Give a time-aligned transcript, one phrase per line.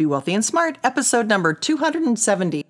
[0.00, 2.69] Be Wealthy and Smart, episode number 270.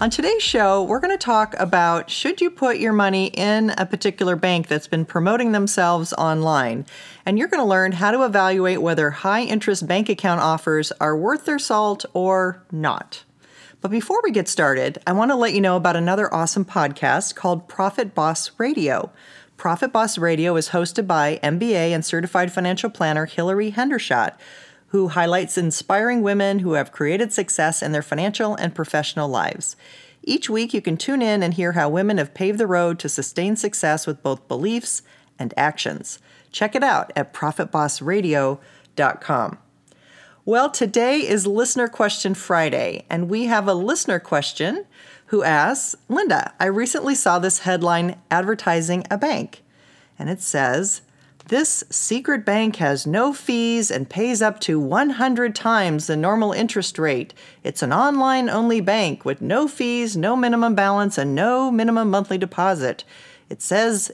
[0.00, 3.84] On today's show, we're going to talk about should you put your money in a
[3.84, 6.86] particular bank that's been promoting themselves online.
[7.26, 11.14] And you're going to learn how to evaluate whether high interest bank account offers are
[11.14, 13.24] worth their salt or not.
[13.82, 17.34] But before we get started, I want to let you know about another awesome podcast
[17.34, 19.12] called Profit Boss Radio.
[19.58, 24.32] Profit Boss Radio is hosted by MBA and certified financial planner Hilary Hendershott,
[24.90, 29.76] who highlights inspiring women who have created success in their financial and professional lives.
[30.22, 33.08] Each week, you can tune in and hear how women have paved the road to
[33.08, 35.00] sustained success with both beliefs
[35.38, 36.18] and actions.
[36.52, 39.58] Check it out at profitbossradio.com.
[40.44, 44.86] Well, today is Listener Question Friday, and we have a listener question
[45.26, 49.62] who asks Linda, I recently saw this headline advertising a bank,
[50.18, 51.02] and it says,
[51.50, 56.96] This secret bank has no fees and pays up to 100 times the normal interest
[56.96, 57.34] rate.
[57.64, 62.38] It's an online only bank with no fees, no minimum balance, and no minimum monthly
[62.38, 63.02] deposit.
[63.48, 64.12] It says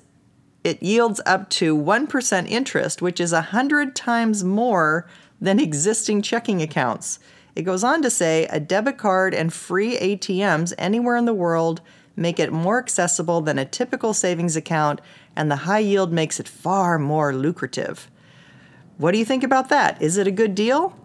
[0.64, 5.06] it yields up to 1% interest, which is 100 times more
[5.38, 7.18] than existing checking accounts.
[7.54, 11.82] It goes on to say a debit card and free ATMs anywhere in the world
[12.16, 15.00] make it more accessible than a typical savings account,
[15.36, 18.10] and the high yield makes it far more lucrative.
[18.98, 20.00] What do you think about that?
[20.00, 20.98] Is it a good deal?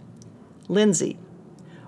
[0.67, 1.17] Lindsay.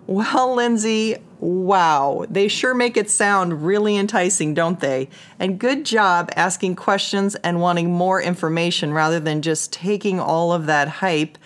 [0.05, 2.25] Well, Lindsay, wow.
[2.29, 5.07] They sure make it sound really enticing, don't they?
[5.39, 10.65] And good job asking questions and wanting more information rather than just taking all of
[10.65, 11.37] that hype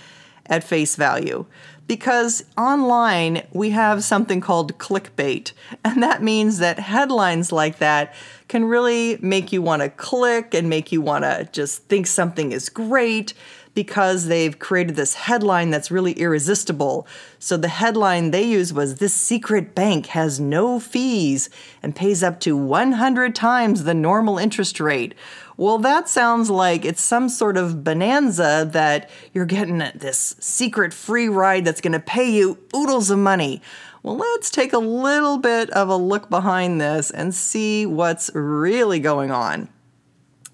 [0.48, 1.46] at face value.
[1.88, 5.54] Because online, we have something called clickbait.
[5.86, 8.14] And that means that headlines like that
[8.48, 12.52] can really make you want to click and make you want to just think something
[12.52, 13.34] is great
[13.78, 17.06] because they've created this headline that's really irresistible.
[17.38, 21.52] So the headline they used was This secret bank has no fees
[21.84, 25.14] and pays up to 100 times the normal interest rate.
[25.58, 31.30] Well, that sounds like it's some sort of bonanza that you're getting this secret free
[31.30, 33.62] ride that's going to pay you oodles of money.
[34.02, 39.00] Well, let's take a little bit of a look behind this and see what's really
[39.00, 39.70] going on.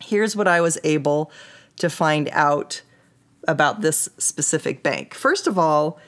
[0.02, 1.32] Here's what I was able
[1.78, 2.82] to find out
[3.48, 5.14] about this specific bank.
[5.14, 6.00] First of all,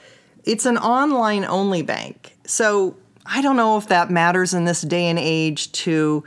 [0.44, 2.36] it's an online only bank.
[2.44, 6.24] So I don't know if that matters in this day and age to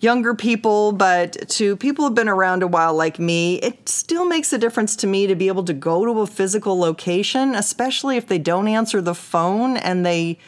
[0.00, 4.52] younger people, but to people who've been around a while like me, it still makes
[4.52, 8.26] a difference to me to be able to go to a physical location, especially if
[8.26, 10.38] they don't answer the phone and they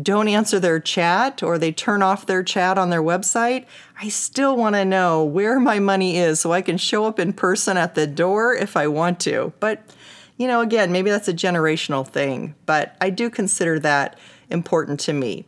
[0.00, 3.66] don't answer their chat or they turn off their chat on their website.
[4.00, 7.32] I still want to know where my money is so I can show up in
[7.34, 9.52] person at the door if I want to.
[9.60, 9.82] But,
[10.38, 15.12] you know, again, maybe that's a generational thing, but I do consider that important to
[15.12, 15.44] me.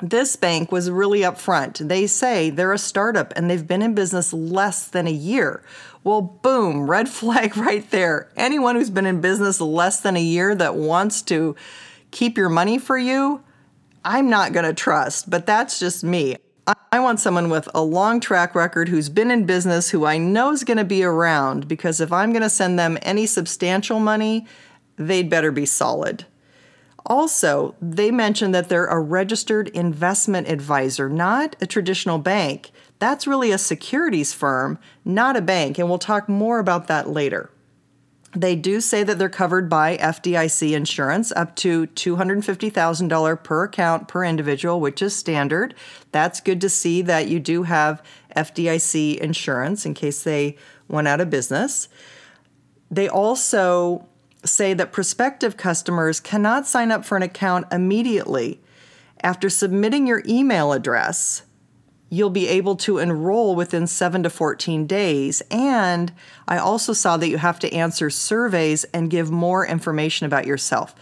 [0.00, 1.88] This bank was really upfront.
[1.88, 5.64] They say they're a startup and they've been in business less than a year.
[6.04, 8.28] Well, boom, red flag right there.
[8.36, 11.56] Anyone who's been in business less than a year that wants to
[12.12, 13.42] keep your money for you,
[14.04, 16.36] I'm not going to trust, but that's just me.
[16.92, 20.52] I- want someone with a long track record who's been in business, who I know
[20.52, 24.46] is going to be around, because if I'm going to send them any substantial money,
[24.96, 26.26] they'd better be solid.
[27.06, 32.70] Also, they mentioned that they're a registered investment advisor, not a traditional bank.
[32.98, 37.50] That's really a securities firm, not a bank, and we'll talk more about that later.
[38.34, 44.22] They do say that they're covered by FDIC insurance up to $250,000 per account per
[44.24, 45.74] individual, which is standard.
[46.12, 48.02] That's good to see that you do have
[48.36, 50.56] FDIC insurance in case they
[50.88, 51.88] went out of business.
[52.90, 54.06] They also
[54.44, 58.60] say that prospective customers cannot sign up for an account immediately.
[59.22, 61.42] After submitting your email address,
[62.10, 65.42] you'll be able to enroll within 7 to 14 days.
[65.50, 66.12] And
[66.46, 70.94] I also saw that you have to answer surveys and give more information about yourself.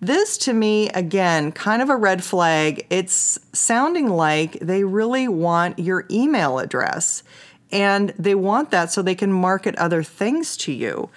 [0.00, 2.86] This to me, again, kind of a red flag.
[2.90, 7.22] It's sounding like they really want your email address
[7.72, 11.08] and they want that so they can market other things to you.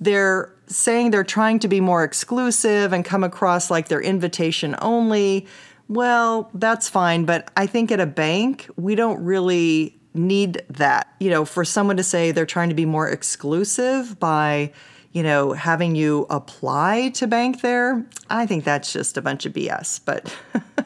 [0.00, 5.46] They're saying they're trying to be more exclusive and come across like they're invitation only.
[5.88, 11.14] Well, that's fine, but I think at a bank, we don't really need that.
[11.20, 14.72] You know, for someone to say they're trying to be more exclusive by,
[15.12, 19.52] you know, having you apply to bank there, I think that's just a bunch of
[19.52, 20.00] BS.
[20.04, 20.34] But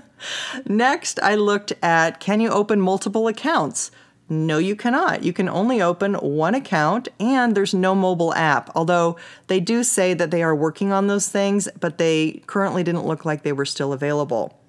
[0.66, 3.90] next, I looked at can you open multiple accounts?
[4.30, 5.22] No, you cannot.
[5.22, 8.68] You can only open one account, and there's no mobile app.
[8.74, 9.16] Although
[9.46, 13.24] they do say that they are working on those things, but they currently didn't look
[13.24, 14.60] like they were still available.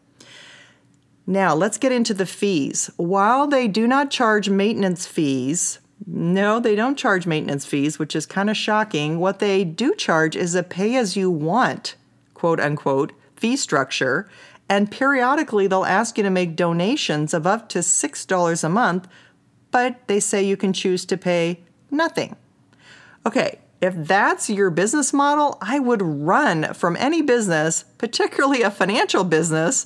[1.30, 2.90] Now, let's get into the fees.
[2.98, 5.78] While they do not charge maintenance fees,
[6.08, 9.20] no, they don't charge maintenance fees, which is kind of shocking.
[9.20, 11.94] What they do charge is a pay as you want,
[12.34, 14.28] quote unquote, fee structure.
[14.68, 19.08] And periodically, they'll ask you to make donations of up to $6 a month,
[19.70, 21.60] but they say you can choose to pay
[21.92, 22.38] nothing.
[23.24, 29.24] Okay, if that's your business model, I would run from any business, particularly a financial
[29.24, 29.86] business,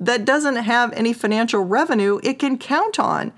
[0.00, 3.32] that doesn't have any financial revenue it can count on.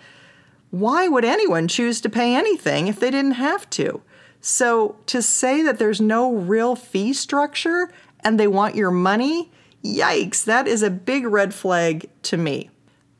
[0.70, 4.02] Why would anyone choose to pay anything if they didn't have to?
[4.40, 9.50] So, to say that there's no real fee structure and they want your money,
[9.84, 12.70] yikes, that is a big red flag to me.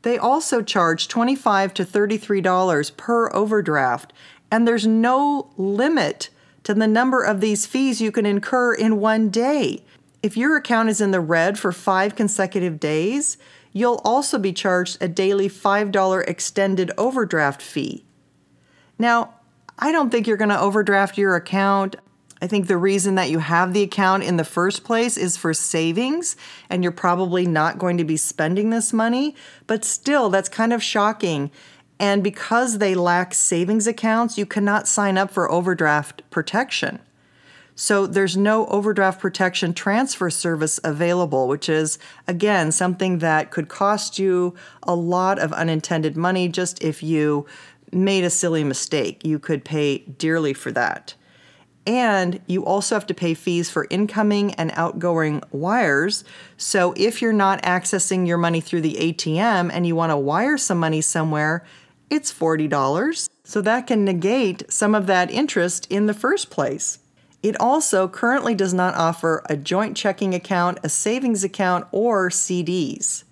[0.01, 4.13] They also charge 25 to $33 per overdraft,
[4.49, 6.29] and there's no limit
[6.63, 9.83] to the number of these fees you can incur in one day.
[10.23, 13.37] If your account is in the red for five consecutive days,
[13.73, 18.05] you'll also be charged a daily $5 extended overdraft fee.
[18.99, 19.35] Now,
[19.79, 21.95] I don't think you're going to overdraft your account.
[22.39, 25.53] I think the reason that you have the account in the first place is for
[25.53, 26.35] savings,
[26.69, 29.35] and you're probably not going to be spending this money.
[29.65, 31.49] But still, that's kind of shocking.
[31.99, 36.99] And because they lack savings accounts, you cannot sign up for overdraft protection.
[37.81, 41.97] So there's no overdraft protection transfer service available, which is,
[42.27, 47.47] again, something that could cost you a lot of unintended money just if you
[47.91, 49.25] made a silly mistake.
[49.25, 51.15] You could pay dearly for that.
[51.87, 56.23] And you also have to pay fees for incoming and outgoing wires.
[56.57, 60.59] So if you're not accessing your money through the ATM and you want to wire
[60.59, 61.65] some money somewhere,
[62.11, 63.27] it's $40.
[63.43, 66.99] So that can negate some of that interest in the first place.
[67.43, 73.23] It also currently does not offer a joint checking account, a savings account, or CDs.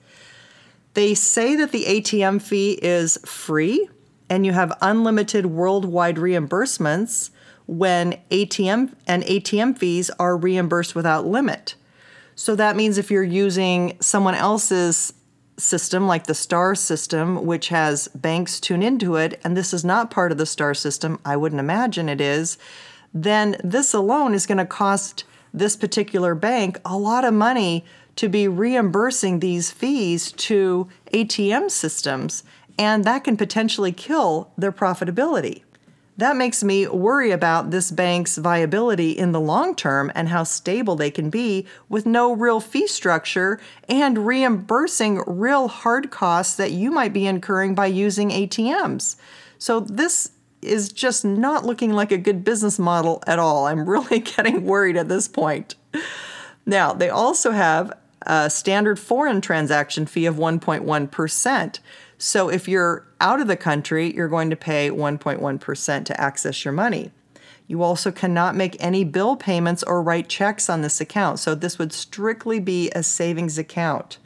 [0.96, 3.88] They say that the ATM fee is free
[4.30, 7.30] and you have unlimited worldwide reimbursements
[7.68, 11.76] when ATM and ATM fees are reimbursed without limit.
[12.36, 15.14] So that means if you're using someone else's
[15.58, 20.10] system like the STAR system, which has banks tune into it, and this is not
[20.10, 22.58] part of the STAR system, I wouldn't imagine it is,
[23.14, 25.24] then this alone is going to cost
[25.54, 27.86] this particular bank a lot of money
[28.16, 32.44] to be reimbursing these fees to ATM systems,
[32.78, 35.64] and that can potentially kill their profitability.
[36.20, 40.98] That makes me worry about this bank's viability in the long term and how stable
[40.98, 43.58] they can be with no real fee structure
[43.88, 49.16] and reimbursing real hard costs that you might be incurring by using ATMs.
[49.58, 53.66] So, this is just not looking like a good business model at all.
[53.68, 55.76] I'm really getting worried at this point.
[56.66, 61.80] Now, they also have a standard foreign transaction fee of 1.1%.
[62.18, 66.74] So if you're out of the country, you're going to pay 1.1% to access your
[66.74, 67.12] money.
[67.68, 71.40] You also cannot make any bill payments or write checks on this account.
[71.40, 74.18] So this would strictly be a savings account.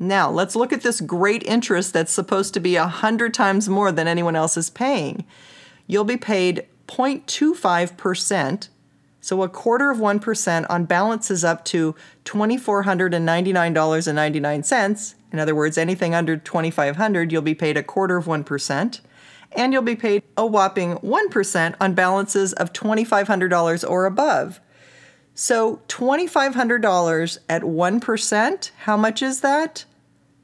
[0.00, 3.92] Now, let's look at this great interest that's supposed to be a 100 times more
[3.92, 5.24] than anyone else is paying
[5.88, 8.68] you'll be paid 0.25%,
[9.20, 15.14] so a quarter of 1% on balances up to $2,499.99.
[15.30, 19.00] In other words, anything under 2500 you'll be paid a quarter of 1%.
[19.52, 24.60] And you'll be paid a whopping 1% on balances of $2,500 or above.
[25.34, 29.84] So $2,500 at 1%, how much is that?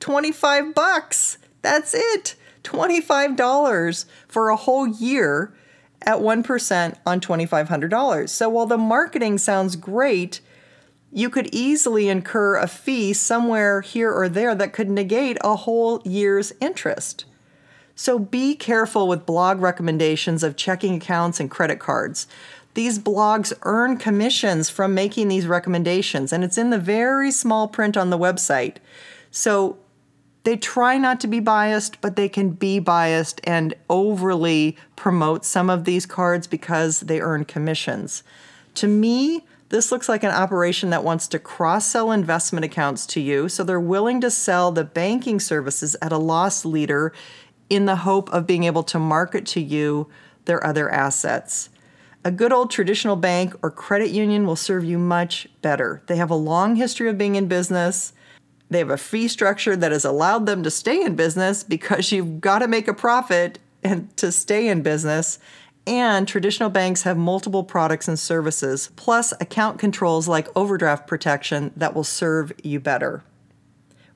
[0.01, 1.39] 25 bucks.
[1.63, 2.35] That's it.
[2.65, 5.55] $25 for a whole year
[6.03, 8.29] at 1% on $2,500.
[8.29, 10.41] So while the marketing sounds great,
[11.13, 16.03] you could easily incur a fee somewhere here or there that could negate a whole
[16.05, 17.25] year's interest.
[17.95, 22.27] So be careful with blog recommendations of checking accounts and credit cards.
[22.75, 27.97] These blogs earn commissions from making these recommendations, and it's in the very small print
[27.97, 28.79] on the website.
[29.31, 29.79] So
[30.45, 35.69] they try not to be biased, but they can be biased and overly promote some
[35.69, 38.23] of these cards because they earn commissions.
[38.75, 43.21] To me, this looks like an operation that wants to cross sell investment accounts to
[43.21, 47.13] you, so they're willing to sell the banking services at a loss leader
[47.71, 50.09] in the hope of being able to market to you
[50.45, 51.71] their other assets.
[52.25, 56.03] A good old traditional bank or credit union will serve you much better.
[56.07, 58.13] They have a long history of being in business.
[58.71, 62.41] They have a fee structure that has allowed them to stay in business because you've
[62.41, 65.39] got to make a profit and to stay in business.
[65.87, 71.95] And traditional banks have multiple products and services, plus account controls like overdraft protection that
[71.95, 73.23] will serve you better.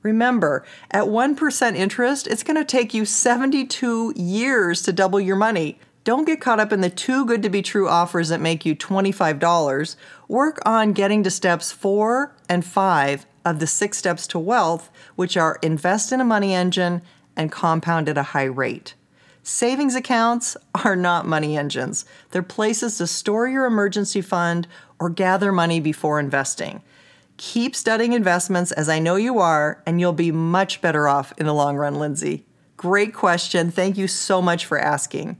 [0.02, 5.78] Remember, at 1% interest, it's going to take you 72 years to double your money.
[6.04, 8.74] Don't get caught up in the too good to be true offers that make you
[8.74, 9.96] $25.
[10.26, 15.36] Work on getting to steps four and five of the six steps to wealth, which
[15.36, 17.02] are invest in a money engine
[17.36, 18.94] and compound at a high rate.
[19.42, 22.04] Savings accounts are not money engines.
[22.30, 26.82] They're places to store your emergency fund or gather money before investing.
[27.38, 31.46] Keep studying investments as I know you are, and you'll be much better off in
[31.46, 32.44] the long run, Lindsay.
[32.76, 33.70] Great question.
[33.70, 35.36] Thank you so much for asking.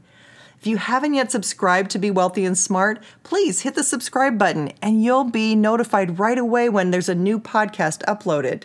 [0.60, 4.72] If you haven't yet subscribed to Be Wealthy and Smart, please hit the subscribe button
[4.82, 8.64] and you'll be notified right away when there's a new podcast uploaded.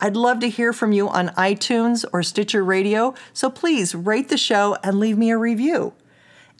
[0.00, 4.36] I'd love to hear from you on iTunes or Stitcher Radio, so please rate the
[4.36, 5.92] show and leave me a review.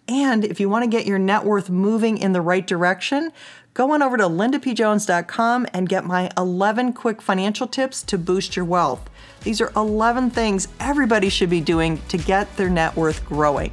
[0.06, 3.32] And if you want to get your net worth moving in the right direction,
[3.74, 8.64] go on over to lindapjones.com and get my 11 quick financial tips to boost your
[8.64, 9.10] wealth.
[9.42, 13.72] These are 11 things everybody should be doing to get their net worth growing.